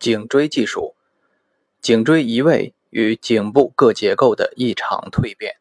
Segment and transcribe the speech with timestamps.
[0.00, 0.94] 颈椎技术，
[1.82, 5.56] 颈椎移位与颈部各结构的异常蜕变。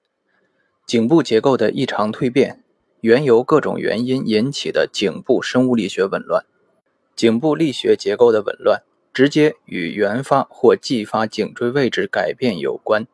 [0.85, 2.63] 颈部结构的异常蜕变，
[3.01, 6.45] 原由各种原因引起的颈部生物力学紊乱。
[7.17, 8.81] 颈部力学结构的紊乱，
[9.11, 13.05] 直接与原发或继发颈椎位置改变有关，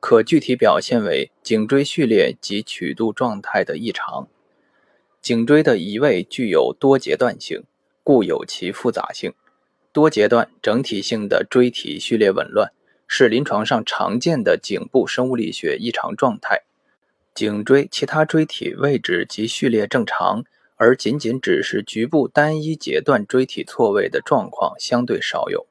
[0.00, 4.26] 可具体表现为颈椎序列及曲度状态的异常。
[5.22, 7.62] 颈椎的移位具有多阶段性，
[8.02, 9.32] 故有其复杂性。
[9.96, 12.70] 多阶段整体性的椎体序列紊乱
[13.08, 16.64] 是临床上常见的颈部生物力学异常状态。
[17.34, 20.44] 颈椎其他椎体位置及序列正常，
[20.76, 25.66] 而仅仅只是局部单一阶段椎体错位的状况相对少有。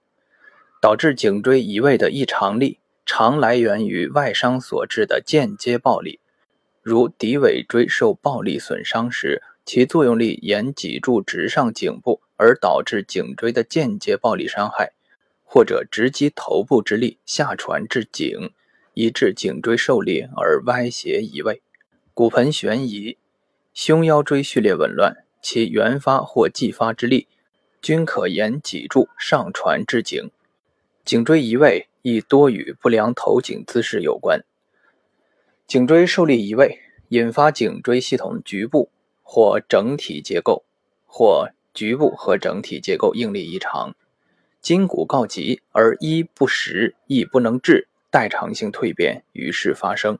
[0.81, 6.19] 导致颈椎移位的异常力常来源于外伤所致的间接暴力，
[6.81, 12.21] 如骶尾椎受暴力损伤时，其作用力沿脊柱直上颈部。
[12.37, 14.91] 而导致颈椎的间接暴力伤害，
[15.43, 18.51] 或者直击头部之力下传至颈，
[18.93, 21.61] 以致颈椎受力而歪斜移位。
[22.13, 23.17] 骨盆悬移、
[23.73, 27.27] 胸腰椎序列紊乱，其原发或继发之力
[27.81, 30.29] 均可沿脊柱上传至颈。
[31.03, 34.43] 颈椎移位亦多与不良头颈姿势有关。
[35.67, 38.89] 颈椎受力移位引发颈椎系统局部
[39.23, 40.63] 或整体结构
[41.05, 41.49] 或。
[41.75, 43.93] 局部和整体结构应力异常，
[44.61, 50.17] 筋骨告急而一不实，亦不能治，代偿性蜕变于是发生。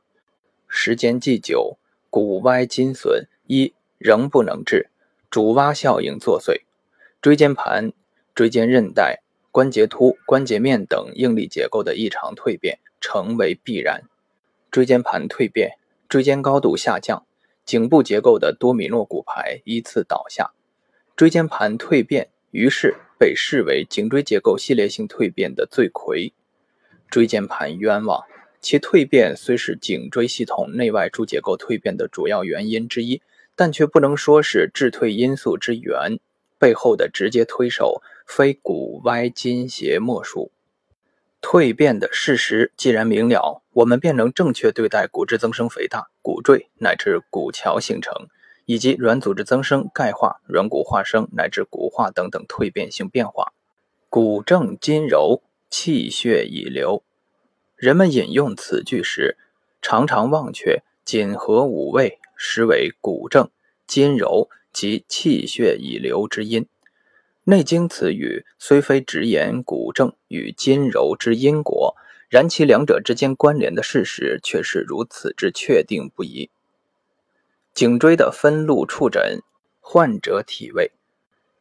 [0.68, 1.78] 时间既久，
[2.10, 4.90] 骨歪筋损，一仍不能治，
[5.30, 6.64] 主蛙效应作祟，
[7.22, 7.94] 椎间盘、
[8.36, 14.04] 椎间韧带、关节突、关节面等应力结构的异常蜕变成为必然。
[14.70, 15.78] 椎间盘蜕变，
[16.10, 17.26] 椎间高度下降，
[17.64, 20.52] 颈部结构的多米诺骨牌依次倒下。
[21.16, 26.34] 椎间盘蜕变，于是被视为颈椎结构系列性蜕变的罪魁。
[27.10, 28.26] 椎间盘冤枉，
[28.60, 33.22] 其蜕变虽是颈椎系统内外诸结构蜕变的主要原因之一，
[33.56, 36.20] 但却不能说是致退因素之源。
[36.60, 40.52] 背后的直接推手，非骨歪筋斜莫属。
[41.42, 48.28] 蜕变的事实既然明了，我们便能正确对待骨质增生、肥大、骨赘乃至骨桥形成。
[48.66, 53.54] 以及软组织增生、钙化、软骨化生乃至骨化等等蜕变性变化。
[54.10, 57.04] 骨正筋柔，气血已流。
[57.76, 59.38] 人们引用此句时，
[59.82, 63.50] 常常忘却锦和五味实为骨正
[63.86, 66.64] 筋柔及气血已流之因。
[67.44, 71.96] 《内经》此语虽非直言骨正与筋柔之因果，
[72.28, 76.50] 然其两者之间关联的事实却是如此之确定不疑。
[77.76, 79.42] 颈椎的分路触诊，
[79.82, 80.94] 患者体位，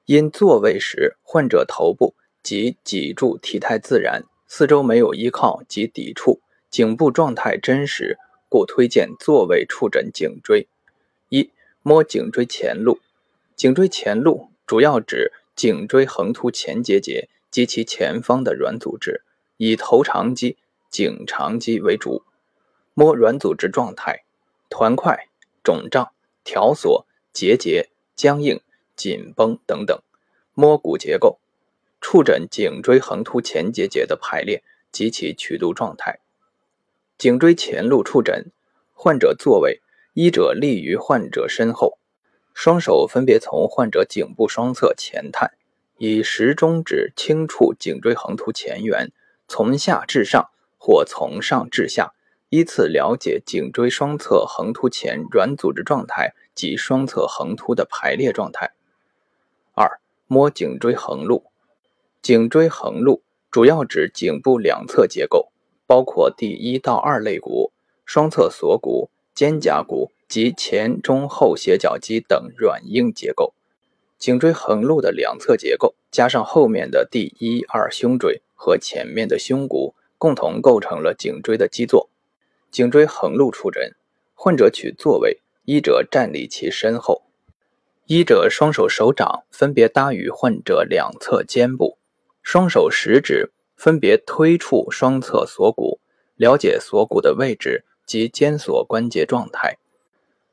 [0.06, 8.16] 因坐位时患者头部及脊柱体态自然，四周没有依靠及抵触，颈部状态真实，
[8.48, 10.68] 故推荐坐位触诊颈椎。
[11.30, 11.50] 一、
[11.82, 13.00] 摸颈椎前路，
[13.56, 19.22] 颈椎前路主要指颈椎横突前结节及其前方的软组织，
[19.56, 20.58] 以头长肌、
[20.88, 22.22] 颈长肌为主。
[22.94, 24.22] 摸软组织状态，
[24.70, 25.26] 团块。
[25.64, 26.12] 肿胀、
[26.44, 28.60] 条索、结节、僵硬、
[28.94, 29.98] 紧绷等等，
[30.52, 31.40] 摸骨结构，
[32.00, 36.20] 触诊颈椎横突前结节的排列及其曲度状态。
[37.16, 38.52] 颈椎前路触诊，
[38.92, 39.80] 患者坐位，
[40.12, 41.98] 医者立于患者身后，
[42.52, 45.52] 双手分别从患者颈部双侧前探，
[45.96, 49.10] 以食中指轻触颈椎横突前缘，
[49.48, 52.13] 从下至上或从上至下。
[52.54, 58.70] 依次了解颈椎双侧横突前软组织状态及双侧横突的排列状态。
[59.72, 59.98] 二、
[60.28, 61.46] 摸颈椎横路。
[62.22, 65.50] 颈椎横路主要指颈部两侧结构，
[65.84, 67.72] 包括第一到二肋骨、
[68.04, 73.52] 双侧锁骨、肩胛骨及前中后斜角肌等软硬结构。
[74.16, 82.08] 颈椎横路的两侧结构，加上后面的第一二胸椎和前面的胸骨，共同构成了颈椎的基座。
[82.74, 83.94] 颈椎横路出诊，
[84.34, 87.22] 患者取坐位，医者站立其身后，
[88.06, 91.98] 医者双手手掌分别搭于患者两侧肩部，
[92.42, 96.00] 双手食指分别推触双侧锁骨，
[96.34, 99.78] 了解锁骨的位置及肩锁关节状态；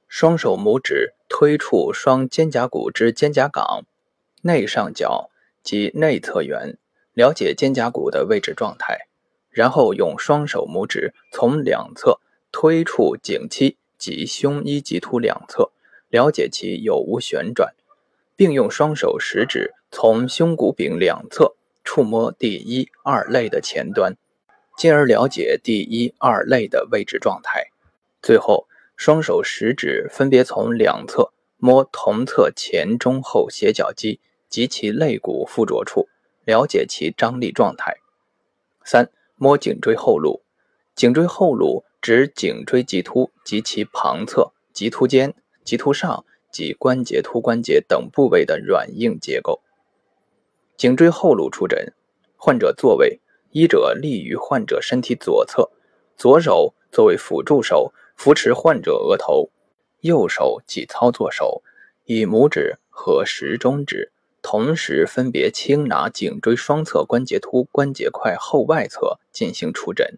[0.08, 3.84] 双手拇指推触双肩胛骨之肩胛冈、
[4.44, 5.32] 内上角
[5.64, 6.78] 及内侧缘，
[7.14, 9.08] 了解肩胛骨的位置状态。
[9.52, 12.20] 然后用双手拇指从两侧
[12.52, 15.72] 推触颈期及胸一棘突两侧，
[16.10, 17.76] 了解其有无旋转，
[18.36, 24.16] 并用双手食指从胸骨柄两侧触摸第一、二肋的前端，
[24.78, 27.68] 进而了解第一、二肋的位置状态。
[28.22, 36.08] 最后，双手食指分别从两侧摸同侧前中后斜角肌及其肋骨附着处，
[36.46, 37.98] 了解其张力状态。
[38.84, 40.44] 三、摸颈椎后路。
[40.96, 45.34] 颈椎后路指颈椎棘突及其旁侧、棘突间、
[45.64, 49.60] 棘突上及关节突关节等部位的软硬结构。
[50.78, 51.92] 颈椎后路触诊，
[52.38, 55.72] 患者座位，医者立于患者身体左侧，
[56.16, 57.92] 左手作为辅助手。
[58.16, 59.50] 扶持患者额头，
[60.02, 61.64] 右手即操作手，
[62.06, 64.12] 以拇指和食中指
[64.42, 70.18] 同时分别轻拿颈椎双侧关节突关节块后外侧进行触诊，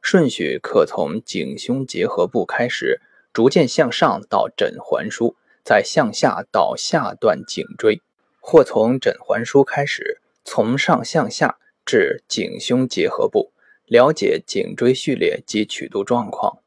[0.00, 3.00] 顺序可从颈胸结合部开始，
[3.32, 8.00] 逐渐向上到枕环枢，再向下到下段颈椎，
[8.40, 13.52] 或从枕环枢开始，从上向下至颈胸结合部，
[13.86, 16.58] 了解颈椎序列及曲度状况。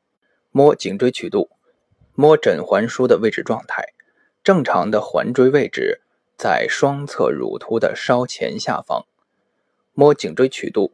[0.51, 1.49] 摸颈椎曲度，
[2.15, 3.93] 摸枕环枢的位置状态。
[4.43, 6.01] 正常的环椎位置
[6.39, 9.05] 在双侧乳突的稍前下方。
[9.93, 10.93] 摸颈椎曲度，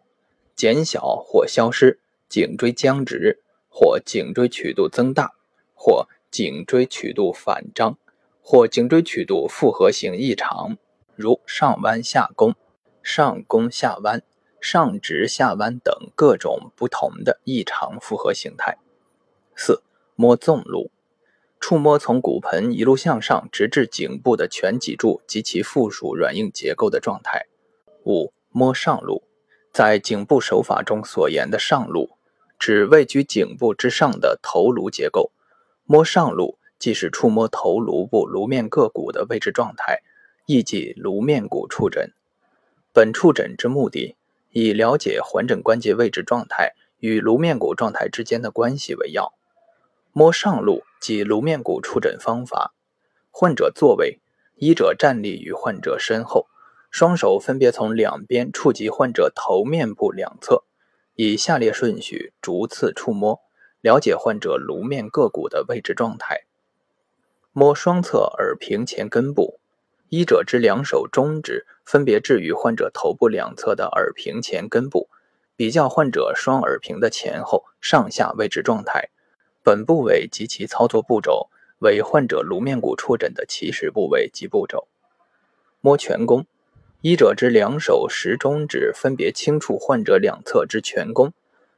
[0.56, 5.36] 减小或消失颈椎僵直，或颈椎曲度增大，
[5.76, 7.96] 或颈椎曲度反张，
[8.42, 10.80] 或颈椎曲度复合型异常，
[11.16, 12.56] 如上弯下弓、
[13.04, 14.24] 上弓下弯、
[14.60, 18.80] 上直下弯等各种不同的异常复合形态。
[19.56, 19.84] 四、
[20.16, 20.90] 摸纵路，
[21.68, 27.48] 触摸从骨盆一路向上，直至颈部的全脊柱及其附属软硬结构的状态。
[28.06, 29.24] 五、摸上路，
[29.74, 32.12] 在颈部手法中所言的上路，
[32.60, 35.32] 指位居颈部之上的头颅结构。
[35.86, 40.04] 摸上路，即是触摸头颅部颅面各骨的位置状态，
[40.46, 42.12] 亦即颅面骨触诊。
[42.94, 44.16] 本触诊之目的，
[44.52, 49.34] 以了解环枕关节位置状态与颅面骨状态之间的关系为要。
[50.18, 52.74] 摸上路及颅面骨触诊方法。
[53.32, 54.22] 患者座位，
[54.56, 56.48] 医者站立于患者身后，
[56.90, 60.64] 双手分别从两边触及患者头面部两侧，
[61.16, 63.42] 以下列顺序逐次触摸，
[63.82, 66.46] 了解患者颅面各骨的位置状态。
[67.52, 69.60] 摸双侧耳屏前根部，
[70.08, 75.10] 医者之两手中指分别置于患者头部两侧的耳屏前根部，
[75.58, 79.10] 比较患者双耳屏的前后、上下位置状态。
[79.66, 84.88] 本部位及其操作步骤为患者颅面骨触诊的起始部位及步骤。
[85.82, 86.46] 摸颧弓，
[87.02, 91.34] 医者之两手食中指分别轻触患者两侧之颧弓，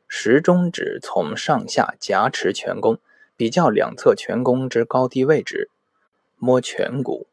[0.10, 3.00] 食中指从上下夹持颧弓，
[3.38, 5.69] 比较两侧颧弓之高低位置。
[6.36, 7.28] 摸颧骨，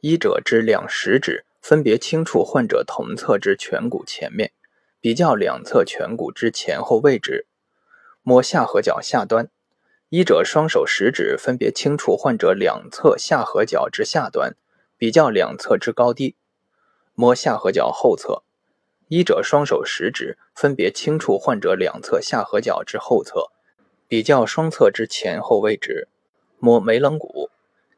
[0.00, 4.52] 医者之两食指分别轻触患者同侧之颧骨前面，
[5.02, 7.44] 比较两侧颧骨之前后位置。
[8.22, 9.50] 摸下颌角下端。
[10.10, 14.56] 医者双手食指分别轻触患者两侧下颌角之下端，
[14.96, 16.34] 比较两侧之高低。
[17.14, 18.42] 摸下颌角后侧，
[19.08, 23.50] 医者双手食指分别轻触患者两侧下颌角之后侧，
[24.06, 26.08] 比较双侧之前后位置。
[26.58, 27.50] 摸眉棱骨，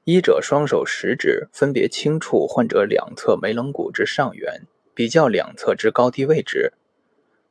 [0.02, 6.72] 医者双手食指分别轻触患者两侧眉棱骨之上缘，比较两侧之高低位置。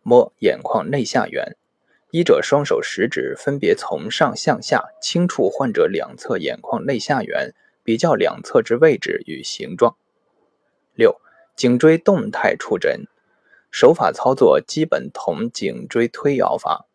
[0.03, 1.55] 摸眼眶内下缘。
[2.11, 9.95] 医者双手食指分别从上向下轻触患者两侧眼眶内下缘，比较两侧之位置与形状。
[10.95, 11.21] 六、
[11.55, 13.05] 颈椎动态触诊
[13.69, 16.87] 手法操作基本同颈椎推摇法。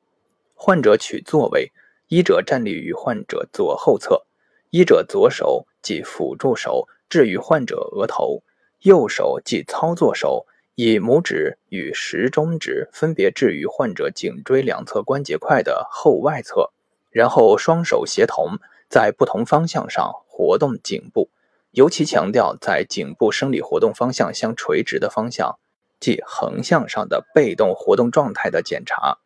[0.55, 1.71] 患者取座位，
[2.09, 4.27] 医者站立于患者左后侧，
[4.71, 8.43] 医者左手即辅助手置于患者额头，
[8.81, 10.47] 右手即操作手。
[10.77, 16.71] 以拇指与食中指分别置于患者颈椎两侧关节块的后外侧，
[17.11, 21.31] 然后双手协同在不同方向上活动颈部，
[21.71, 25.59] 尤其强调在颈部生理活动方向相垂直的方向，
[26.01, 29.19] 即横向上的被动活动状态的检查。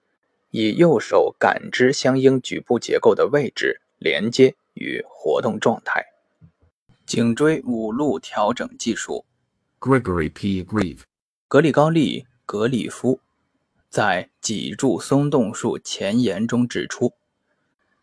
[0.50, 6.06] 以右手感知相应局部结构的位置、连接与活动状态。
[7.06, 9.24] 颈椎五路调整技术。
[9.80, 10.62] Gregory P.
[10.62, 11.07] Grieve。
[11.50, 13.20] 格里高利·格里夫
[13.88, 17.14] 在《脊柱松动术前言》中指出，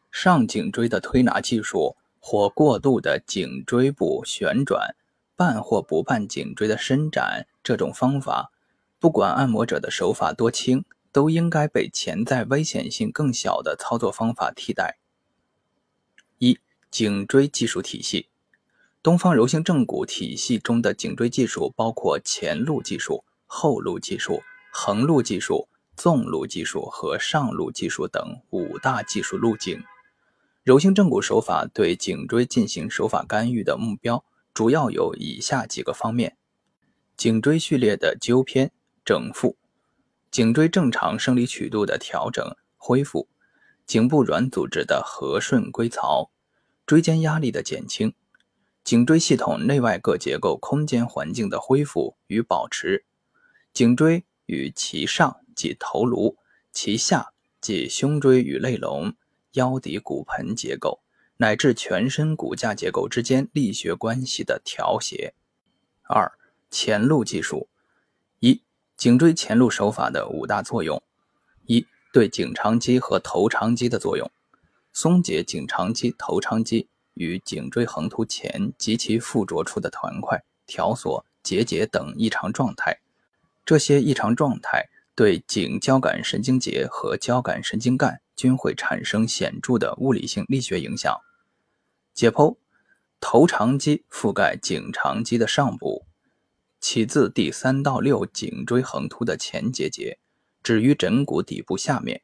[0.10, 4.96] 上颈椎的推拿技术或过度的颈椎部旋转、
[5.36, 8.52] 半或不半颈椎的伸展这种方法，
[9.00, 14.98] 不管按摩者的手法多轻，都应该被潜在危险性更小的操作方法替代。
[16.40, 16.58] 一、
[16.90, 18.28] 颈椎技术体系，
[19.04, 23.24] 东方柔性正骨体系中的颈椎技术包括前路技术。
[23.58, 29.82] 后路技术、横路技术、纵路技术和上路技术等五大技术路径。
[30.62, 36.36] 柔性正骨手法对颈椎进行手法干预的目标主要有以下几个方面：
[37.16, 38.74] 颈椎序列的纠偏、
[39.06, 39.56] 整复，
[40.30, 42.44] 颈椎正常生理曲度的调整、
[42.76, 43.30] 恢复，
[43.86, 46.30] 颈部软组织的和顺归槽，
[46.86, 48.14] 椎间压力的减轻，
[48.84, 53.06] 颈椎系统内外各结构空间环境的恢复与保持，
[53.76, 56.38] 颈椎与其上即头颅，
[56.72, 59.14] 其下即胸椎与肋龙。
[59.52, 61.02] 腰骶骨盆结构
[61.38, 65.34] 乃至全身骨架结构之间力学关系的调谐。
[66.04, 66.32] 二、
[66.72, 67.68] 前路技术。
[68.40, 68.62] 一、
[68.96, 71.04] 颈椎前路手法的五大作用。
[71.66, 74.32] 一、对颈长肌和头长肌的作用。
[74.94, 83.02] 松解颈长肌、头长肌与颈椎横突前及其附着处的团块、条索、结节等异常状态。
[83.66, 88.22] 这些异常状态对颈交感神经节和交感神经干。
[88.36, 91.22] 均会产生显著的物理性力学影响。
[92.14, 92.58] 解剖：
[93.22, 96.06] 头长肌覆盖颈长肌的上部，
[96.82, 100.20] 起自第三到六颈椎横突的前结节，
[100.62, 102.24] 止于枕骨底部下面，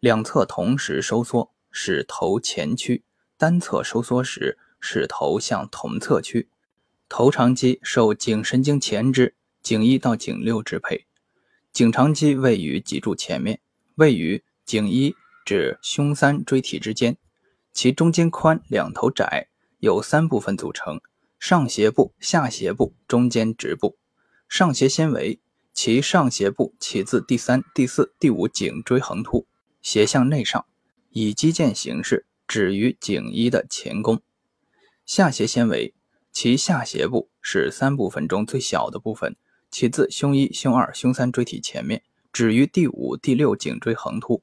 [0.00, 3.02] 两侧同时收缩，使头前屈；
[3.36, 6.48] 单侧收缩时，使头向同侧屈。
[7.10, 11.06] 头长肌受颈神经前支颈一到颈六支配，
[11.72, 13.60] 颈长肌位于脊柱前面，
[13.96, 15.16] 位于颈一。
[15.46, 17.18] 至胸三椎体之间，
[17.72, 21.00] 其中间宽，两头窄，由三部分组成：
[21.38, 23.96] 上斜部、下斜部、中间直部。
[24.48, 25.40] 上斜纤维，
[25.74, 29.46] 其上斜部起自第三、第四、第五颈椎横突，
[29.82, 30.64] 斜向内上，
[31.10, 34.22] 以肌腱形式止于颈一的前弓。
[35.04, 35.94] 下斜纤维，
[36.32, 39.36] 其下斜部是三部分中最小的部分，
[39.74, 42.00] 起自胸一、胸二、胸三椎体前面，
[42.32, 44.40] 止于第五、第六颈椎横突。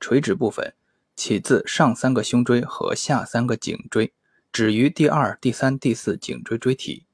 [0.00, 0.72] 垂直部分
[1.14, 4.14] 起自上三个胸椎和下三个颈椎，
[4.50, 7.04] 止于第二、第三、第四颈椎椎体。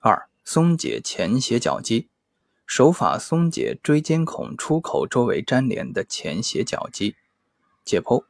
[0.00, 2.08] 二、松解前斜角肌，
[2.66, 7.14] 手法松解椎间孔出口周围粘连的前斜角肌。
[7.84, 8.24] 解剖：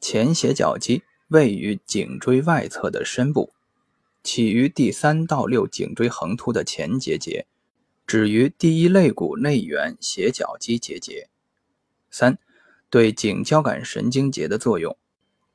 [0.00, 3.52] 前斜角肌位于颈椎外侧的深部，
[4.22, 7.46] 起于第三到六颈椎横突的前结节，
[8.06, 11.28] 止于第一肋骨内缘斜角肌结节。
[12.10, 12.38] 三。
[12.90, 14.96] 对颈交感神经节的作用，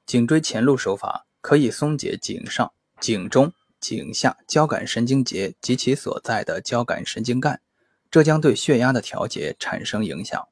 [0.05, 7.61] 颈椎前路手法可以松解颈上、颈中、颈下交感神经节及其所在的交感神经干，
[8.11, 10.49] 这将对血压的调节产生影响。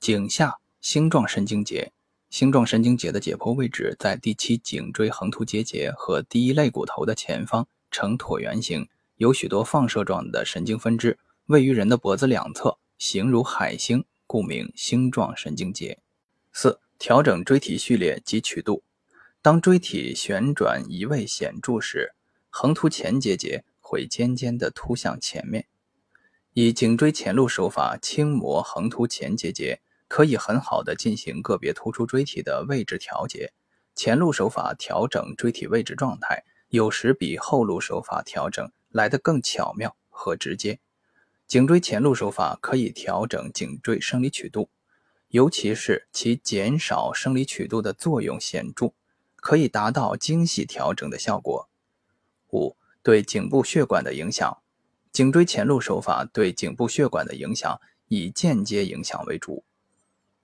[0.00, 1.92] 颈下星状神经节，
[2.30, 15.98] 星状神经节的解剖位置在第七颈椎横突结节和第一肋骨头的前方，呈椭圆形，有许多放射状的神经分支，位于人的脖子两侧，形如海星，故名星状神经节。
[16.52, 18.84] 四、调整椎体序列及曲度。
[19.42, 22.14] 当椎体旋转移位显著时，
[22.48, 25.66] 横突前结节会尖尖地突向前面。
[26.52, 33.52] 以颈椎前路手法轻磨横突前结节，可以很好的进行个别突出椎体的位置调节。
[33.96, 40.78] 前路手法调整椎体位置状态，有时比后路手法调整来得更巧妙和直接。
[41.52, 44.70] 颈椎前路手法可以调整颈椎生理曲度。
[45.28, 48.94] 尤其是其减少生理曲度的作用显著，
[49.36, 51.68] 可以达到精细调整的效果。
[52.54, 54.62] 五、对颈部血管的影响，
[55.12, 57.78] 颈椎前路手法对颈部血管的影响
[58.08, 59.62] 以间接影响为主。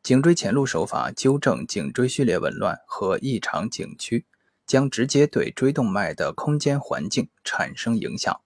[0.02, 4.26] 颈椎前路手法纠正颈椎序列紊乱和异常颈区，
[4.66, 8.42] 将直接对椎动脉的空间环境产生影响。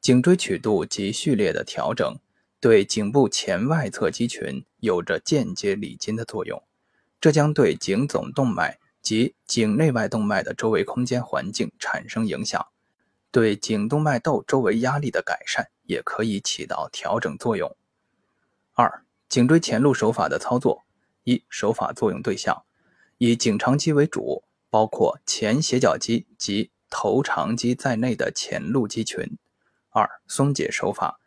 [0.00, 2.18] 颈椎曲度及序列的调整。
[2.62, 6.62] 对颈部前外侧肌群有着间接理筋的作用，
[7.18, 12.66] 这将对颈总动脉及颈内外动脉的周围空间环境产生影响，
[13.30, 17.74] 对颈动脉窦周围压力的改善也可以起到调整作用。
[18.74, 20.84] 二、颈椎前路手法的操作：
[21.24, 22.64] 一、手法作用对象
[23.16, 29.38] 以颈长肌为主，包括前斜角肌及头长肌在内的前路肌群。
[29.90, 31.20] 二、松解手法：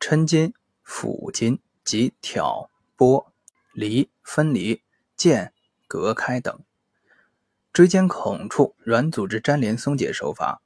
[0.00, 0.54] 抻筋。
[0.86, 3.32] 抚筋及挑拨
[3.72, 4.82] 离分离
[5.16, 5.54] 间
[5.88, 6.60] 隔开等，
[7.72, 10.60] 椎间孔处软组织粘连松解手法，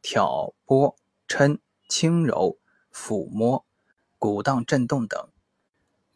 [0.00, 0.96] 挑拨
[1.28, 2.56] 抻轻柔
[2.90, 3.66] 抚摸
[4.18, 5.28] 鼓荡振动等，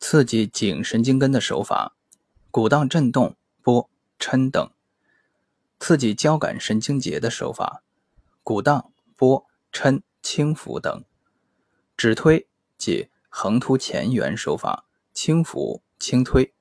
[0.01, 1.95] 刺激颈神经根的手法，
[2.51, 4.71] 鼓荡振动拨抻等，
[5.79, 7.83] 刺激交感神经节的手法，
[8.43, 11.05] 鼓荡拨抻轻抚等，
[11.97, 12.47] 指推
[12.79, 13.09] 即。
[13.35, 16.53] 横突前缘手法，轻抚轻推。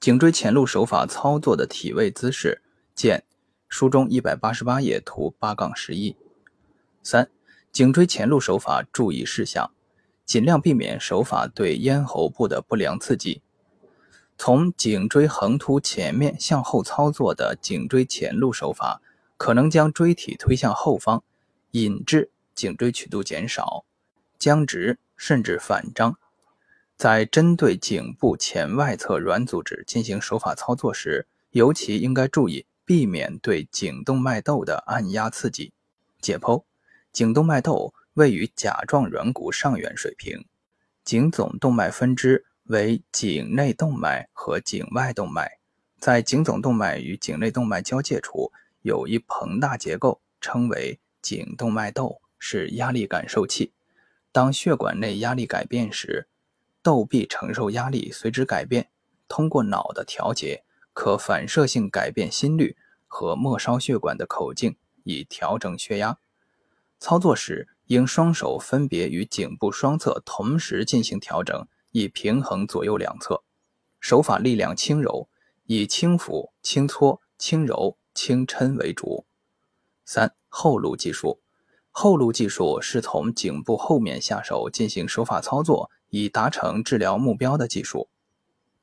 [0.00, 2.62] 颈椎前路手法操作的体位姿势，
[2.96, 3.22] 见
[3.68, 6.16] 书中一百八十八页图八杠十一。
[7.04, 7.30] 三、
[7.70, 9.70] 颈椎前路手法注意事项，
[10.26, 13.40] 尽量避免手法对咽喉部的不良刺激。
[14.36, 19.00] 从颈椎横突前面向后操作的颈椎前路手法，
[19.36, 21.22] 可能将椎体推向后方，
[21.70, 23.84] 引致颈椎曲度减少、
[24.36, 26.18] 僵直甚至反张。
[26.96, 35.72] 在针对颈部前外侧软组织进行手法操作时，尤其应该注意避免对颈动脉窦的按压刺激。
[36.20, 36.64] 解剖：
[37.12, 40.44] 颈动脉窦位于甲状软骨上缘水平，
[41.04, 42.44] 颈总动脉分支。
[42.64, 45.52] 为颈内动脉和颈外动脉，
[45.98, 53.72] 在颈总动脉与颈内动脉交界处有一膨大结构，称为颈动脉窦，是压力感受器。
[54.32, 56.28] 当血管内压力改变时，
[56.82, 58.90] 窦壁承受压力随之改变。
[59.28, 62.76] 通过脑的调节，可反射性改变心率
[63.06, 66.18] 和末梢血管的口径，以调整血压。
[66.98, 71.66] 操作时，应双手分别于颈部双侧同时进行调整。
[71.90, 73.42] 以平衡左右两侧，
[73.98, 75.26] 手法力量轻柔，
[75.64, 79.24] 以轻抚、轻搓、轻揉、轻抻为主。
[80.04, 81.40] 三、后路技术，
[82.00, 88.08] 后路技术是从颈部后面下手进行手法操作，以达成治疗目标的技术。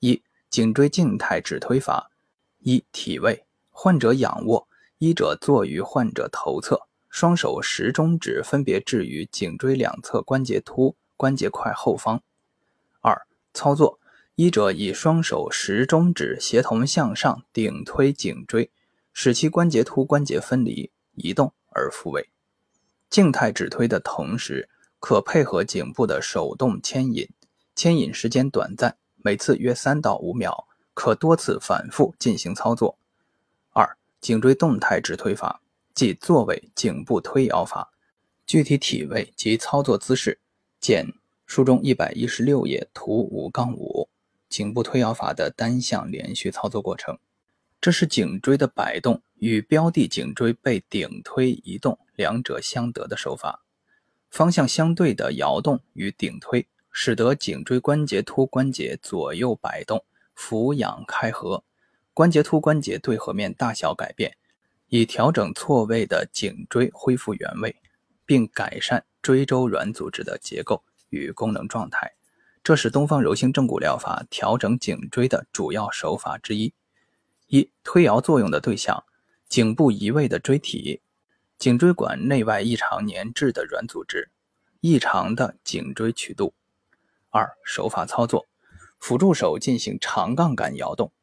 [0.02, 2.12] 一、颈椎静态指推法。
[2.60, 4.68] 一、体位，患者仰卧，
[4.98, 12.22] 医者坐于患者头侧，双手食中指分别置于颈椎两侧关节突、关节块后方。
[13.00, 13.98] 二、操作：
[14.36, 18.70] 医者以双手食中指协同向上顶推颈椎，
[19.14, 22.30] 使其关节突关节分离、移动而复位。
[23.10, 24.70] 静态指推的同时，
[25.00, 27.30] 可配合颈部的手动牵引，
[27.76, 32.98] 牵引时间短暂，每次约三到五秒，可多次反复进行操作。
[33.72, 35.62] 二、颈椎动态指推法，
[35.94, 37.92] 即坐位颈部推摇法，
[38.46, 40.40] 具体体位及操作姿势
[40.80, 41.14] 见。
[41.48, 44.10] 书中一百一十六页图五杠五，
[44.50, 47.20] 颈部推摇法的单向连续操作过程。
[47.80, 53.64] 这是颈椎的摆动与标的颈椎被顶推移动两者相得的手法。
[54.30, 61.64] 方向相对的摇动与顶推，使得颈椎关节突关节左右摆动、俯仰开合，
[62.14, 64.36] 关节突关节对合面大小改变，
[64.90, 67.76] 以调整错位的颈椎恢复原位，
[68.26, 70.84] 并改善椎周软组织的结构。
[71.10, 72.14] 与功能状态，
[72.62, 76.74] 这是东方柔性正骨疗法调整颈椎的主要手法之一。
[77.48, 79.06] 一、推摇作用的对象：
[79.56, 81.00] 颈部移位的椎体、
[81.58, 84.30] 颈椎管内外异常粘滞的软组织、
[84.82, 86.54] 异常的颈椎曲度。
[87.30, 88.48] 二、手法操作：
[89.00, 91.14] 辅助手进行长杠杆摇动，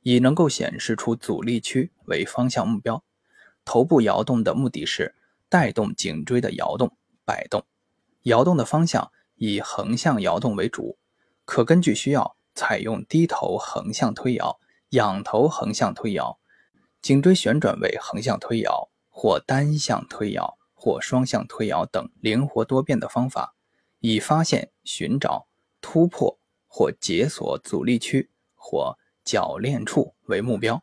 [0.00, 3.04] 以能够显示出阻力区为方向目标。
[3.66, 5.14] 头部摇动的目的是
[5.50, 6.96] 带动颈椎的摇动
[7.26, 7.66] 摆动。
[8.22, 10.96] 摇动的方向以横向摇动为主，
[11.44, 14.58] 可根据需要采用低头横向推摇、
[14.92, 16.39] 仰头横向推摇、
[17.02, 23.54] 颈椎旋转为横向推摇，或单向推摇或双向推摇等灵活多变的方法，
[24.00, 25.46] 以发现、寻找、
[25.80, 30.82] 突破或解锁阻力区或铰链处为目标。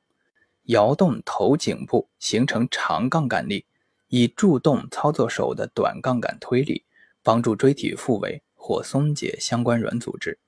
[0.63, 3.65] 摇动头颈部形成长杠杆力，
[4.07, 6.83] 以助动操作手的短杠杆推力。
[7.23, 10.39] 帮助椎体复位或松解相关软组织。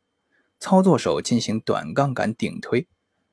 [0.62, 2.88] 操作手进行短杠杆顶推，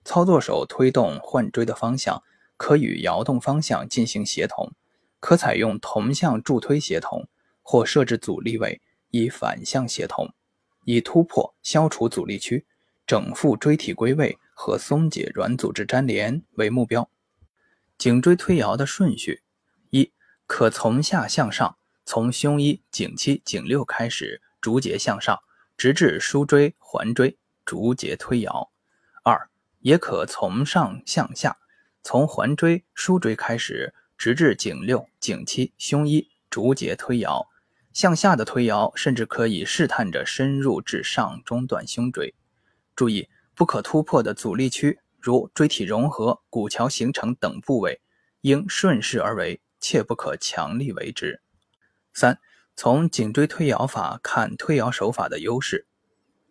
[0.06, 2.22] 操作手推动换椎的方向
[2.56, 4.70] 可与摇动方向进行协同，
[5.18, 7.28] 可采用同向助推协同，
[7.60, 10.32] 或设置阻力位以反向协同，
[10.84, 12.64] 以突破、消除阻力区，
[13.04, 17.10] 整复椎体归位和松解软组织粘连为目标。
[17.98, 19.42] 颈椎推摇的顺序：
[19.90, 20.12] 一、
[20.46, 21.76] 可从下向上。
[22.08, 25.40] 从胸一、颈七、颈六开始，逐节向上，
[25.76, 28.70] 直至枢椎、环椎，逐节推摇。
[29.86, 31.58] 也可从上向下，
[32.02, 37.46] 从环椎、枢椎开始，直至颈六、颈七、胸一，逐节推摇。
[37.92, 42.34] 向下的推摇，甚至可以试探着深入至上中段胸椎。
[42.96, 48.00] 注意，不可突破的阻力区，如椎体融合、骨桥形成等部位，
[48.40, 51.40] 应顺势而为，切不可强力为之。
[52.12, 52.40] 三、
[52.74, 55.86] 从颈椎推摇法看推摇手法的优势。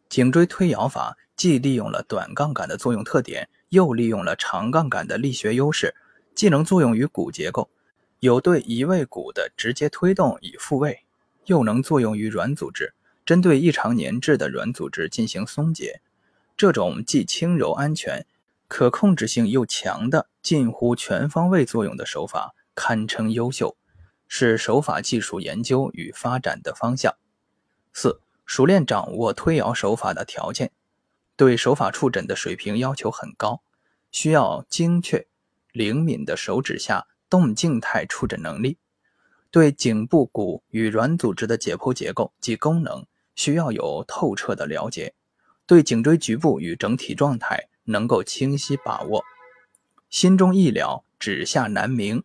[0.08, 5.94] 颈椎推摇法既利用了短杠杆的作用特点，又利用了长杠杆的力学优势，
[6.34, 7.70] 既能作用于骨结构，
[8.20, 11.04] 有对移位骨的直接推动以复位，
[11.46, 12.94] 又能作用于软组织，
[13.26, 16.02] 针对异常粘滞的软组织进行松解。
[16.58, 18.26] 这种既轻柔安全、
[18.68, 23.76] 可控制性又强的近乎全方位作用的手法，堪称优秀，
[24.28, 27.14] 是手法技术研究与发展的方向。
[27.92, 30.72] 四、熟练掌握推摇手法的条件，
[31.38, 33.62] 对手法触诊的水平要求很高，
[34.12, 35.28] 需要精确、
[35.72, 38.78] 灵敏的手指下动静态触诊能力。
[39.52, 45.14] 对颈部骨与软组织的解剖结构及功能，需要有透彻的了解。
[45.66, 49.24] 对颈椎局部与整体状态能够清晰把握，
[50.10, 52.24] 心中意了，指下难明，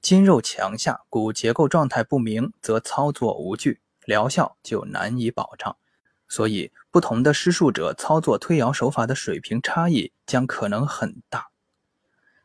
[0.00, 5.76] 筋肉强下，骨结构状态不明，则操作无据，疗效就难以保障。
[6.32, 11.48] 所以，不同的施术者操作推摇手法的水平差异将可能很大。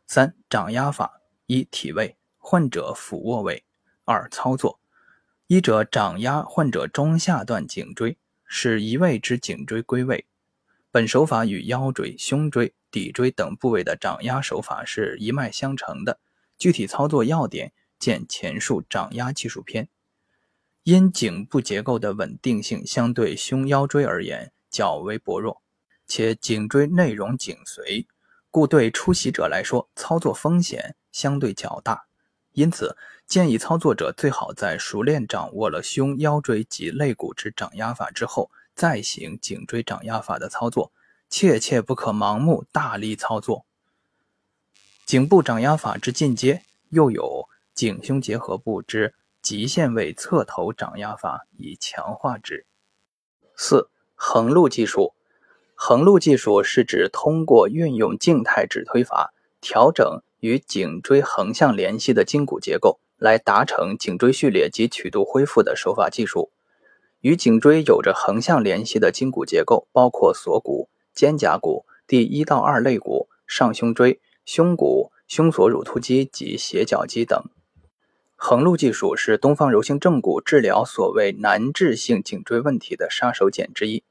[0.05, 3.63] 三、掌压法：一、体位，患者俯卧位；
[4.03, 4.81] 二、操作，
[5.47, 8.17] 医者掌压患者中下段颈椎。
[8.45, 10.25] 使移位之颈椎归位，
[10.91, 16.19] 本手法与腰椎、胸椎、骶椎等部位的掌压手法是一脉相承的。
[16.57, 19.87] 具体操作要点见前述掌压技术篇。
[20.87, 25.61] 因颈部结构的稳定性相对胸腰椎而言较为薄弱，
[26.07, 28.05] 且颈椎内容颈髓，
[28.49, 32.05] 故对初习者来说操作风险相对较大。
[32.53, 32.95] 因此，
[33.25, 40.93] 建议操作者最好在熟练掌握了胸腰椎及肋骨之掌压法之后，再行颈椎掌压法的操作，
[41.29, 43.65] 切切不可盲目大力操作。
[45.05, 49.13] 颈部掌压法之进阶，又有颈胸结合部之
[49.47, 52.65] 极限位侧头掌压法，以强化之。
[53.55, 55.13] 四、横路技术。
[55.73, 60.21] 横路技术是指通过运用静态指推法调整。
[60.41, 66.51] 与颈椎横向联系的筋骨结构，来达成颈椎序列及曲度恢复的手法技术。
[67.21, 77.41] 与颈椎有着横向联系的筋骨结构，包括锁骨、肩胛骨、第一到二肋骨、上胸椎、胸骨、胸锁乳突肌及斜角肌等。
[78.39, 84.03] 横路技术是东方柔性正骨治疗所谓难治性颈椎问题的杀手锏之一。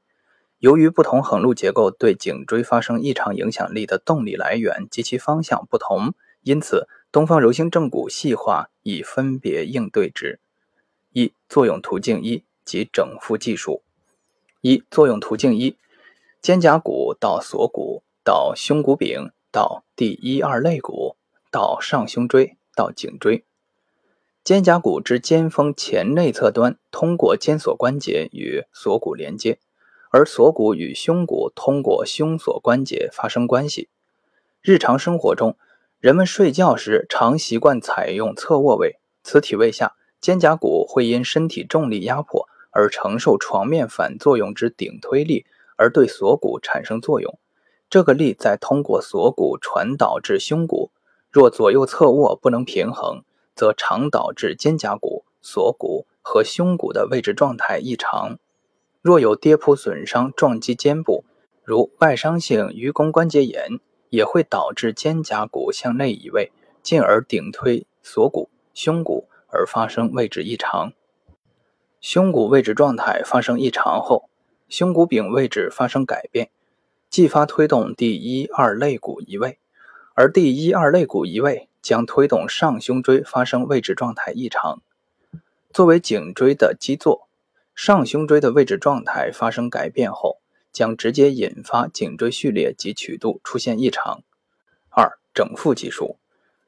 [0.59, 10.39] 由于不同横路结构对颈椎发生异常影响力的动力来源及其方向不同，因此东方柔性正骨细化以分别应对之。
[11.13, 13.81] 一、作用途径一及整复技术。
[14.59, 15.77] 一、作用途径一：
[16.41, 21.15] 肩胛骨到锁骨，到胸骨柄，到第一二肋骨，
[21.49, 23.45] 到上胸椎，到颈椎。
[24.47, 29.59] 肩胛骨之肩峰前内侧端通过肩锁关节与锁骨连接。
[30.09, 33.89] 而锁骨与胸骨通过胸锁关节发生关系。
[34.61, 35.57] 日常生活中，
[35.99, 47.37] 人们睡觉时常习惯采用侧卧位，此体位下，肩胛骨会因身体重力压迫而承受床面反作用之顶推力，而对锁骨产生作用。
[47.89, 50.91] 这个力再通过锁骨传导至胸骨，
[51.29, 53.25] 若左右侧卧不能平衡，
[53.57, 58.37] 则常导致肩胛骨、锁骨和胸骨的位置状态异常。
[59.01, 61.25] 若有跌扑损伤撞击肩部，
[61.63, 66.51] 如外伤性盂肱关节炎，也会导致肩胛骨向内移位，
[66.83, 70.93] 进而顶推锁骨、胸骨而发生位置异常。
[71.99, 74.29] 胸骨位置状态发生异常后，
[74.69, 76.51] 胸骨柄位置发生改变，
[77.09, 79.57] 继发推动第一二肋骨移位，
[80.13, 84.81] 而第一二肋骨移位将推动上胸椎发生位置状态异常。
[85.71, 87.29] 作为颈椎的基座。
[87.73, 90.41] 上胸椎的位置状态发生改变后，
[90.73, 94.21] 将直接引发颈椎序列及曲度出现异常。
[94.89, 96.17] 二、整复技术，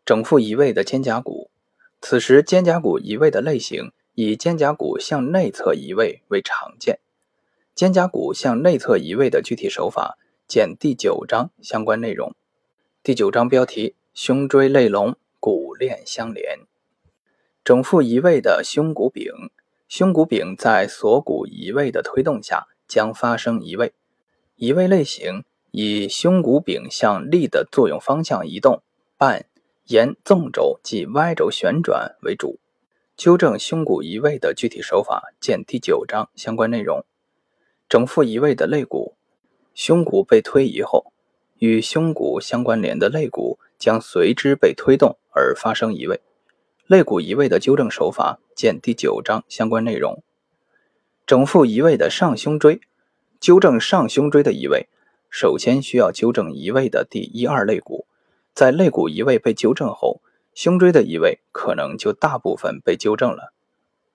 [0.06, 1.52] 整复移位的肩胛骨。
[2.00, 7.00] 此时肩胛骨移位的类型以肩胛骨向内侧移位为常见。
[7.76, 12.34] 肩胛骨向内侧移位的具体手法，见第九章相关内容。
[13.02, 16.60] 第九章标题：胸椎肋龙骨链相连。
[17.64, 19.32] 整复移位的胸骨柄。
[19.88, 23.92] 胸骨柄在锁骨移位的推动下将发生移位，
[24.56, 28.84] 移位类型以胸骨柄向力的作用方向移动，
[29.18, 29.48] 伴
[29.86, 32.60] 沿纵轴及 Y 轴旋转为主。
[33.18, 37.04] 纠正胸骨移位的具体手法见第九章相关内容。
[37.90, 39.16] 整复移位的肋骨，
[39.74, 41.12] 胸骨被推移后，
[41.58, 46.22] 与胸骨相关联的肋骨将随之被推动而发生移位。
[46.86, 50.22] 肋骨移位的纠正手法，见第九章相关内容。
[51.26, 52.82] 整复移位的上胸椎，
[53.40, 54.90] 纠正上胸椎的移位，
[55.30, 58.06] 首先需要纠正移位的第一二肋骨。
[58.54, 60.22] 在肋骨移位被纠正后，
[60.54, 63.54] 胸椎的移位可能就大部分被纠正了。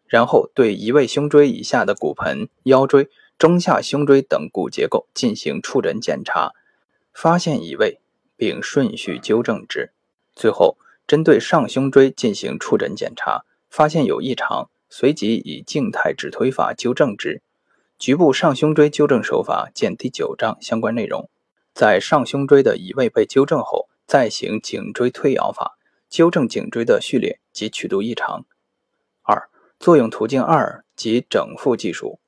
[0.06, 6.52] 然后对移位胸椎以下的骨盆、腰椎、中下胸椎等骨结构进行触诊检查，
[7.12, 8.00] 发现移位，
[8.36, 9.92] 并顺序纠正之。
[10.34, 17.42] 最后，针对上胸椎进行触诊检查，发现有异常，随即以静态止推法纠正之。
[17.98, 21.30] 局部上胸椎纠正手法见第九章相关内容。
[21.72, 28.44] 在上胸椎的移位被纠正后，再行颈椎推摇法，纠正颈椎的序列及曲度异常。
[29.22, 32.18] 二、作用途径二及整复技术。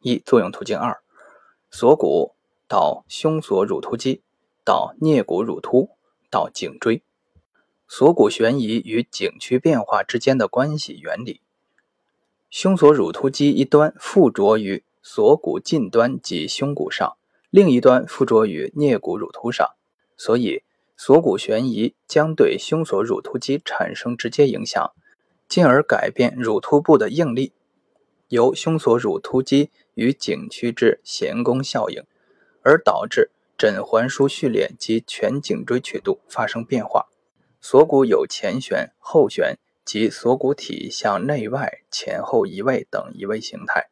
[0.00, 1.00] 一、作用途径二：
[1.70, 2.34] 锁骨
[2.66, 4.22] 到胸锁乳突肌，
[4.64, 5.90] 到颞骨乳突，
[6.30, 7.02] 到颈椎。
[7.86, 11.42] 锁骨悬移与颈区变化之间的关系原理。
[12.48, 17.16] 胸锁乳突肌一端附着于锁骨近端及胸骨上，
[17.50, 19.74] 另一端附着于颞骨乳突上，
[20.16, 20.62] 所以
[20.96, 24.92] 锁骨悬移将对胸锁乳突肌产生直接影响，
[25.46, 27.52] 进而改变乳突部的应力，
[28.28, 32.02] 由胸锁乳突肌与颈区之弦弓效应，
[32.62, 37.06] 而导致枕环枢序列及全颈椎曲度发生变化。
[37.60, 43.88] 锁骨有前旋、后旋及锁骨体向内外、前后移位等移位形态。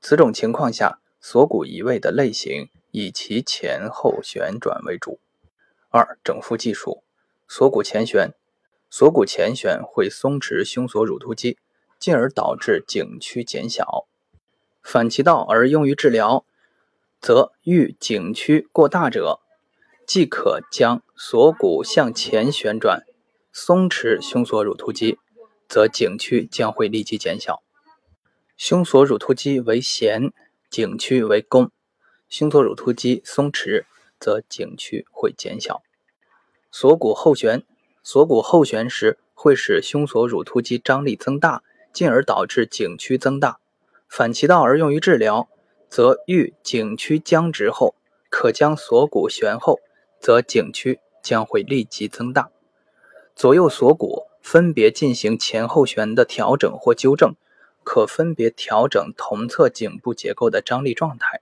[0.00, 5.20] 此种情况下，锁骨移位的类型以其前后旋转为主。
[5.90, 7.02] 二、整复技术：
[7.46, 8.32] 锁骨前旋，
[8.90, 11.58] 锁骨前旋会松弛胸锁乳突肌，
[11.98, 14.06] 进而导致颈区减小。
[14.82, 16.44] 反其道而用于治疗，
[17.20, 19.40] 则遇颈区过大者，
[20.06, 23.04] 即可将锁骨向前旋转，
[23.52, 25.18] 松弛胸锁乳突肌，
[25.68, 27.62] 则颈区将会立即减小。
[28.56, 30.32] 胸锁乳突肌为弦，
[30.70, 31.70] 颈区为弓。
[32.28, 33.84] 胸锁乳突肌松弛，
[34.18, 35.82] 则颈区会减小。
[36.70, 37.64] 锁骨后旋，
[38.02, 43.58] 锁骨后旋时会使胸锁乳突肌张力增大，进而导致颈区增大。
[44.08, 45.48] 反其道而用于治疗，
[45.88, 47.94] 则遇颈区僵直后，
[48.28, 49.80] 可将锁骨旋后，
[50.20, 52.50] 则颈区将会立即增大。
[53.34, 57.34] 左右锁骨分别进行前后旋的调整或纠正。
[57.84, 61.40] 可分别调整同侧颈部结构的张力状态。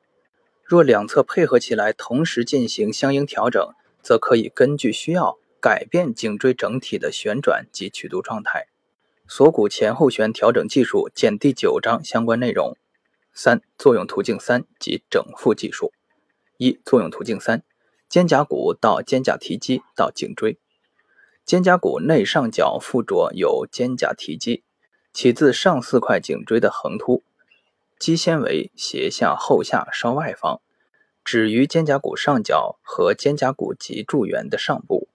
[0.62, 8.68] 若两侧配合起来，同时进行相应调整，则可以根据需要改变颈椎整体的旋转及曲度状态。
[9.26, 12.76] 锁骨前后旋调整技术见第九章相关内容。
[13.36, 15.92] 三、作用途径三及整复技术。
[16.56, 17.62] 一、作用途径三：
[18.08, 20.58] 肩胛骨到肩胛提肌到颈椎。
[21.44, 24.64] 肩胛骨内上角附着有肩胛提肌。
[25.12, 27.22] 起自上四块颈椎的横突，
[27.98, 30.60] 肌纤维斜向后下稍外方，
[31.24, 35.08] 止于肩胛骨上角和肩胛骨脊柱缘的上部，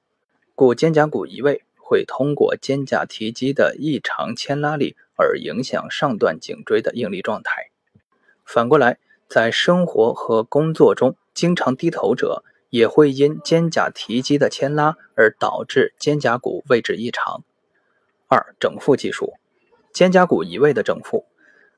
[0.56, 7.71] 故肩胛骨移位会通过肩胛提肌的异常牵拉力而影响上段颈椎的应力状态。
[8.54, 8.98] 反过来，
[9.30, 17.46] 在生活和工作中经常低头者，也会因肩胛提肌的牵拉而导致肩胛骨位置异常。
[18.28, 19.36] 二、整复技术。
[19.94, 21.26] 肩胛骨移位的整复，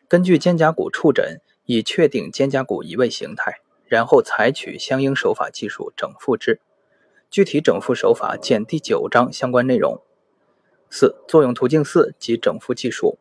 [0.08, 6.60] 根据肩胛骨触诊，以确定肩胛骨移位形态，然后采取相应手法技术整复之。
[7.30, 10.02] 具体整复手法见第九章相关内容。
[10.90, 13.20] 四、作用途径四及整复技术。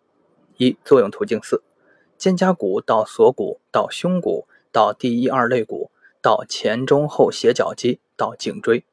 [0.57, 1.62] 一、作用途径四：
[2.23, 5.91] 肩胛骨到锁骨到胸骨到第一二肋骨
[6.23, 8.85] 到前中后斜角肌到颈椎。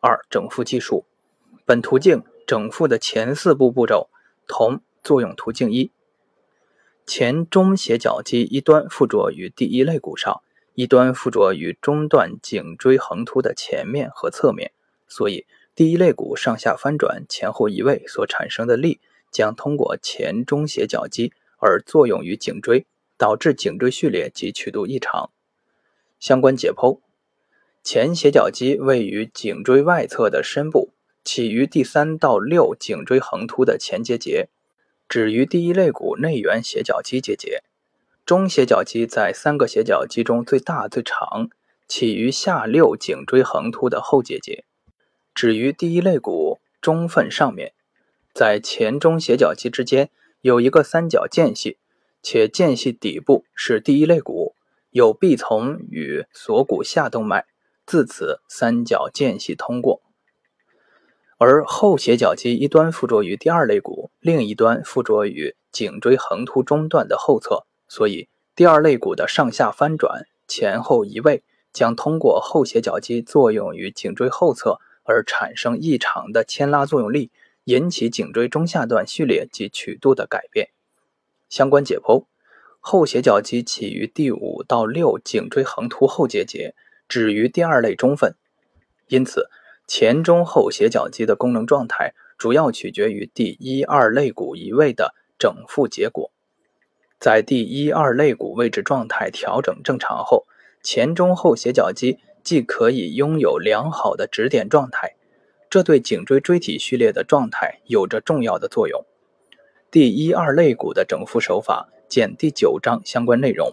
[0.00, 1.06] 二、整复技术。
[1.64, 4.10] 本途径整复的前四步步骤
[4.46, 4.82] 同。
[5.02, 5.90] 作用途径一：
[7.06, 10.42] 前中斜角肌一端附着于第一肋骨上，
[10.74, 14.72] 一端附着于中段颈椎横突的前面和侧面，
[15.06, 19.00] 所以第一肋骨上下翻转、前后移位所产生的力，
[19.30, 25.30] 将通过前中斜角肌而作用于颈椎，导致颈椎序列及曲度异常。
[26.18, 27.00] 相关解剖：
[27.84, 30.92] 前斜角肌位于颈椎外侧的深部，
[31.22, 34.48] 起于第三到六颈椎横突的前结节。
[35.08, 37.62] 止于第一肋骨内缘斜角肌结节，
[38.26, 41.48] 中斜角肌在三个斜角肌中最大最长，
[41.86, 44.64] 起于下六颈椎横突的后结节，
[45.34, 47.72] 止于第一肋骨中份上面，
[48.34, 50.10] 在前中斜角肌之间
[50.48, 51.76] 有一个三角间隙，
[52.22, 54.54] 且间隙底部是第一肋骨，
[54.88, 57.44] 有臂丛与锁骨下动脉，
[57.84, 60.00] 自此三角间隙通过。
[61.36, 71.42] 而后斜角肌一端附着于第二肋骨，另一端附着于颈椎横突中段的后侧，所以第二肋骨的上下翻转、前后移位
[71.74, 77.30] 将通过后斜角肌作用于颈椎后侧而产生异常的牵拉作用力，
[77.68, 80.70] 引起颈椎中下段序列及曲度的改变。
[81.50, 82.24] 相关解剖：
[82.80, 86.74] 后斜角肌起于第五到六颈椎横突后结节，
[87.06, 88.34] 止于第二类中分。
[89.08, 89.50] 因此，
[89.86, 96.30] 前中后斜角肌的功能状态主要取决于第一二肋骨移位的整复结果。
[97.18, 100.46] 在第一二肋骨位置状态调整正常后，
[100.82, 105.16] 前中后斜角肌既可以拥有良好的指点状态，
[105.70, 109.04] 这对颈椎椎体序列的状态有着重要的作用。
[109.90, 113.72] 第一二肋骨的整复手法见第九章相关内容。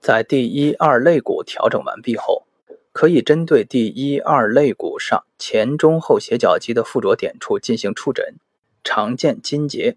[0.00, 2.44] 在第一二肋骨调整完毕后，
[2.92, 8.34] 可以针对第一二肋骨上前中后斜角肌的附着点处进行触诊，
[8.82, 9.96] 常见筋结。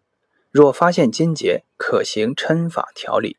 [0.52, 3.38] 若发现筋结，可行抻法调理。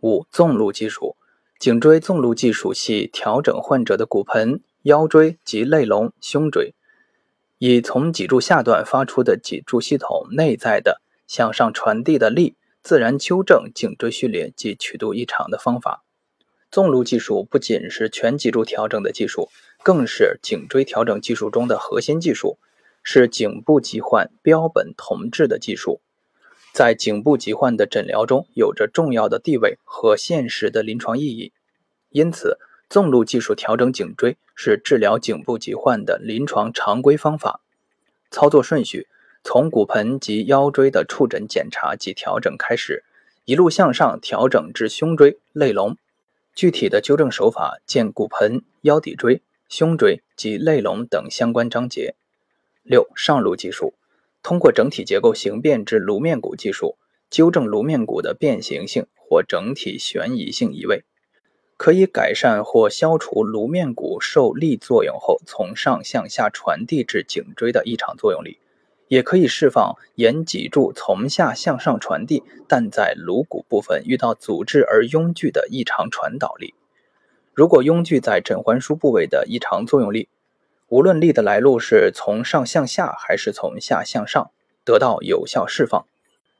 [0.00, 1.16] 五、纵路技术。
[1.60, 6.74] 颈椎纵路技术系调整患者的骨盆、腰椎及肋龙、胸椎，
[7.56, 16.04] 以从脊柱下段发出的脊柱系统内在的向上传递的力，自然纠正颈椎序列及曲度异常的方法。
[16.70, 19.48] 纵路技术不仅是全脊柱调整的技术，
[19.82, 22.58] 更是颈椎调整技术中的核心技术，
[23.02, 26.02] 是颈部疾患标本同治的技术。
[26.74, 31.52] 在颈部疾患的诊疗中有着重要的地位和现实的临床意义，
[32.10, 37.60] 因此纵路技术调整颈椎是治疗颈部疾患的临床常规方法。
[38.30, 39.06] 操作顺序
[39.42, 43.04] 从骨盆及腰椎的触诊检查及调整开始，
[43.44, 45.96] 一路向上调整至胸椎、肋龙。
[46.54, 52.14] 具体的纠正手法见骨盆、腰骶椎、胸椎及肋龙等相关章节。
[52.82, 53.94] 六上路技术。
[54.42, 56.98] 通过整体结构形变至颅面骨技术，
[57.30, 61.02] 纠正颅面骨的变形性或整体悬移性移位，
[61.76, 68.58] 可以改善或消除颅面骨受力作用后从上向下传递至颈椎的异常作用力，
[69.08, 76.74] 也可以释放沿脊柱从下向上传递，但在颅骨部分遇到阻滞而拥聚的异常传导力。
[77.52, 80.28] 如果拥聚在枕环枢部位的异常作用力，
[80.88, 84.50] 无论力的来路是从上向下还是从下向上，
[84.84, 86.06] 得到有效释放，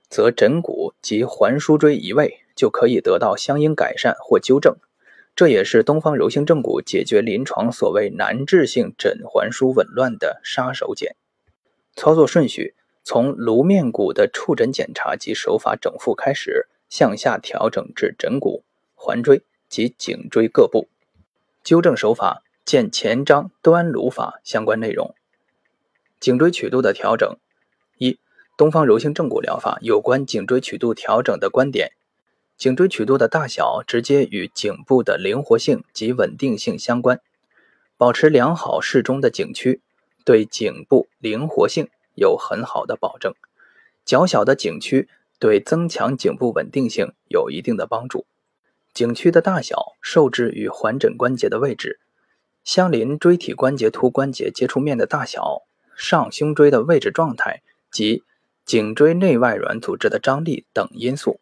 [0.08, 4.76] 则枕骨及环枢椎移位就可以得到相应改善或纠正。
[5.36, 11.14] 这也是东方柔性正骨解决临床所谓难治性枕环枢紊乱的杀手锏。
[11.96, 20.88] 操作顺序从颅面骨的触诊检查及手法整复开始，向下调整至枕骨、环椎及颈椎各部。
[21.62, 22.42] 纠正手法。
[22.64, 25.14] 见前章端颅法相关内容。
[26.18, 27.36] 颈椎曲度的调整。
[27.98, 28.18] 一、
[28.56, 31.92] 东方柔性正骨疗法有关颈椎曲度调整的观点。
[32.56, 37.20] 颈椎曲度的大小直接与颈部的灵活性及稳定性相关。
[37.96, 39.80] 保持良好适中的颈区，
[40.24, 43.34] 对颈部灵活性有很好的保证。
[44.04, 48.26] 较小的颈区对增强颈部稳定性有一定的帮助。
[48.92, 52.00] 颈区的大小受制于环枕关节的位置。
[52.62, 55.62] 相邻椎体关节突关节接触面的大小、
[55.96, 58.22] 上胸椎的位置状态及
[58.64, 61.40] 颈椎内外软组织的张力等因素。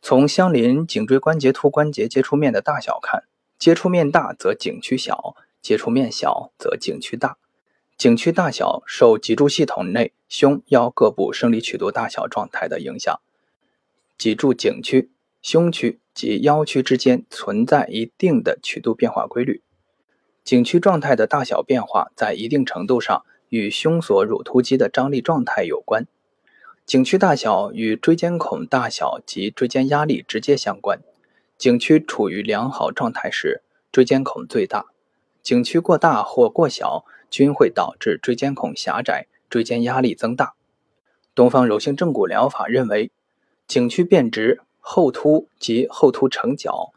[0.00, 3.24] 从相邻颈椎关节突关节接触面的大小看，
[3.58, 7.36] 接触面大则颈区小，接触面小则颈区大。
[7.96, 13.20] 颈区大小受脊柱系统内胸腰各部生理曲度大小状态的影响。
[14.16, 15.10] 脊柱颈区、
[15.42, 19.62] 胸区及腰区之间存在一定的曲度变化规律。
[20.44, 26.06] 颈区状态的大小变化，在一定程度上与胸锁乳突肌的张力状态有关。
[26.88, 30.98] 颈区大小与椎间孔大小及椎间压力直接相关。
[31.58, 33.60] 颈区处于良好状态时，
[33.92, 34.86] 椎间孔最大；
[35.42, 40.54] 颈区过大或过小，均会导致椎间孔狭窄，椎间压力增大。
[41.34, 43.10] 东方柔性正骨疗法认为，
[43.66, 46.94] 颈区变直、后凸及后凸成角。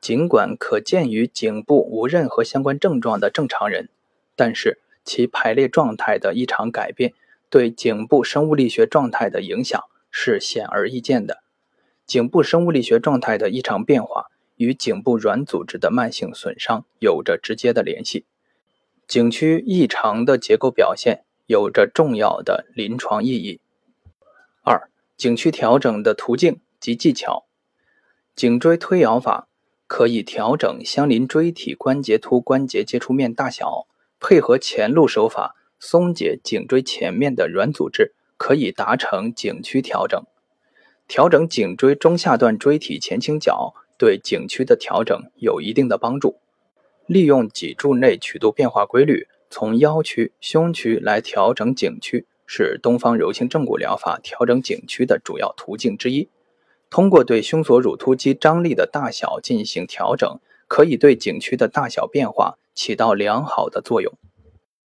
[0.00, 3.90] 尽管可见于颈部无任何相关症状的正常人，
[4.34, 7.12] 但是其排列状态的异常改变
[7.54, 11.44] 对颈部生物力学状态的影响是显而易见的。
[12.04, 14.26] 颈部生物力学状态的异常变化
[14.56, 18.26] 与颈部软组织的慢性损伤有着直接的联系。
[19.06, 23.60] 颈区异常的结构表现有着重要的临床意义。
[24.64, 27.46] 二、颈区调整的途径及技巧。
[28.34, 29.46] 颈椎推摇法。
[29.86, 33.86] 可以调整相邻椎体关节突关节接触面大小，
[34.18, 35.54] 配合前路手法
[35.84, 40.24] 松解颈椎前面的软组织，可以达成颈区调整。
[41.06, 46.38] 调整颈椎中下段椎体前倾角，对颈区的调整有一定的帮助。
[47.06, 56.30] 利用脊柱内曲度变化规律，从腰区、胸区来调整颈区，是东方柔性正骨疗法调整颈区的主要途径之一。
[56.88, 64.14] 通过对胸锁乳突肌张力的大小进行调整，可以对颈区的大小变化起到良好的作用。